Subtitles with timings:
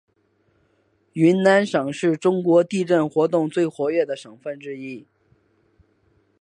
[1.13, 5.05] 云南省是中国地震活动最活跃的省份之一。